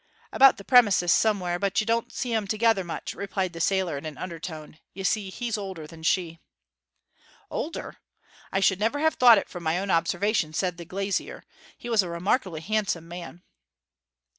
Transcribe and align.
'About 0.33 0.57
the 0.57 0.63
premises 0.63 1.13
somewhere; 1.13 1.59
but 1.59 1.79
you 1.79 1.85
don't 1.85 2.09
see'em 2.11 2.47
together 2.47 2.83
much,' 2.83 3.13
replied 3.13 3.53
the 3.53 3.61
sailor 3.61 3.99
in 3.99 4.05
an 4.07 4.17
undertone. 4.17 4.79
'You 4.95 5.03
see, 5.03 5.29
he's 5.29 5.59
older 5.59 5.85
than 5.85 6.01
she.' 6.01 6.39
'Older? 7.51 7.97
I 8.51 8.61
should 8.61 8.79
never 8.79 8.97
have 8.97 9.13
thought 9.13 9.37
it 9.37 9.47
from 9.47 9.61
my 9.61 9.77
own 9.77 9.91
observation,' 9.91 10.53
said 10.53 10.77
the 10.77 10.85
glazier. 10.85 11.43
'He 11.77 11.87
was 11.87 12.01
a 12.01 12.09
remarkably 12.09 12.61
handsome 12.61 13.07
man.' 13.07 13.43